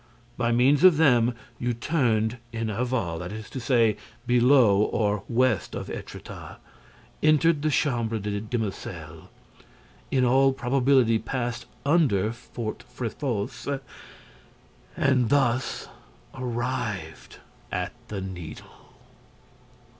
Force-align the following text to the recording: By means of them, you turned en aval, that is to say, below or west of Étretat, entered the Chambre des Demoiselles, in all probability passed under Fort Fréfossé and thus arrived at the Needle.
By 0.35 0.51
means 0.51 0.83
of 0.83 0.97
them, 0.97 1.35
you 1.59 1.75
turned 1.75 2.37
en 2.53 2.69
aval, 2.71 3.19
that 3.19 3.31
is 3.31 3.51
to 3.51 3.59
say, 3.59 3.97
below 4.25 4.81
or 4.81 5.21
west 5.29 5.75
of 5.75 5.89
Étretat, 5.89 6.55
entered 7.21 7.61
the 7.61 7.69
Chambre 7.69 8.17
des 8.17 8.39
Demoiselles, 8.41 9.27
in 10.09 10.25
all 10.25 10.53
probability 10.53 11.19
passed 11.19 11.67
under 11.85 12.31
Fort 12.31 12.83
Fréfossé 12.97 13.79
and 14.97 15.29
thus 15.29 15.87
arrived 16.33 17.37
at 17.71 17.91
the 18.07 18.21
Needle. 18.21 18.95